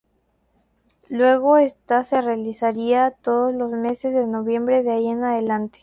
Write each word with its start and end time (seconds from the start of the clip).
Luego 1.09 1.57
esta 1.57 2.03
se 2.03 2.21
realizaría 2.21 3.11
todos 3.21 3.53
los 3.53 3.69
meses 3.69 4.15
de 4.15 4.25
noviembre 4.25 4.81
de 4.81 4.89
ahí 4.91 5.07
en 5.07 5.23
adelante. 5.23 5.79